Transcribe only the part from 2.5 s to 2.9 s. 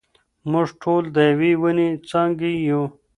يو.